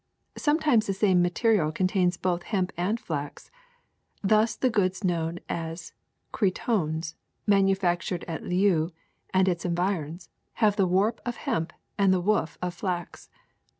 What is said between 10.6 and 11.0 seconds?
the